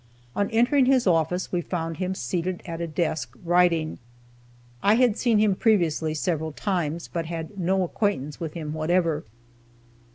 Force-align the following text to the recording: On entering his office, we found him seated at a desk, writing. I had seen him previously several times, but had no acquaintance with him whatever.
On 0.35 0.49
entering 0.49 0.87
his 0.87 1.05
office, 1.05 1.51
we 1.51 1.61
found 1.61 1.97
him 1.97 2.15
seated 2.15 2.63
at 2.65 2.81
a 2.81 2.87
desk, 2.87 3.35
writing. 3.43 3.99
I 4.81 4.95
had 4.95 5.15
seen 5.15 5.37
him 5.37 5.53
previously 5.53 6.15
several 6.15 6.51
times, 6.53 7.07
but 7.07 7.27
had 7.27 7.59
no 7.59 7.83
acquaintance 7.83 8.39
with 8.39 8.53
him 8.55 8.73
whatever. 8.73 9.25